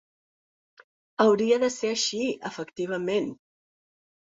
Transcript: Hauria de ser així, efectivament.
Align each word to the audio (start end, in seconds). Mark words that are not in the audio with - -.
Hauria 1.25 1.59
de 1.65 1.69
ser 1.77 1.93
així, 1.97 2.23
efectivament. 2.53 3.31